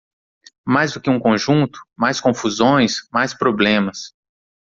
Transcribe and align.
Mais 0.65 0.93
do 0.93 0.99
que 0.99 1.11
um 1.11 1.19
conjunto, 1.19 1.79
mais 1.95 2.19
confusões, 2.19 3.07
mais 3.13 3.35
problemas. 3.35 4.15